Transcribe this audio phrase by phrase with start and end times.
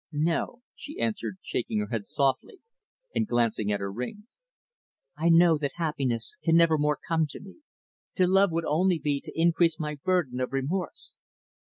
[0.13, 2.59] "No," she answered, shaking her head sadly,
[3.13, 4.39] and glancing at her rings.
[5.15, 7.57] "I know that happiness can never more come to me.
[8.15, 11.13] To love would only be to increase my burden of remorse."